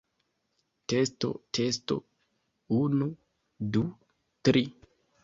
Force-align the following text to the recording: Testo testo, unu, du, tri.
Testo 0.93 1.29
testo, 1.57 1.97
unu, 2.79 3.11
du, 3.77 3.85
tri. 4.49 4.65